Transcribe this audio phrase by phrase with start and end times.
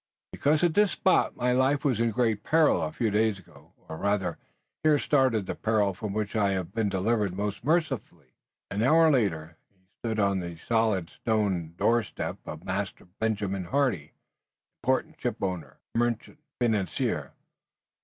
[0.31, 3.97] "Because at this spot my life was in great peril a few days ago, or
[3.97, 4.39] rather,
[4.81, 8.33] here started the peril from which I have been delivered most mercifully."
[8.71, 14.13] An hour later he stood on the solid stone doorstep of Master Benjamin Hardy,
[14.81, 17.33] important ship owner, merchant and financier.